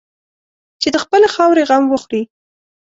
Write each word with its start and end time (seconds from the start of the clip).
چې 0.81 0.87
د 0.93 0.97
خپلې 1.03 1.27
خاورې 1.35 1.63
غم 1.69 1.83
وخوري. 1.89 2.21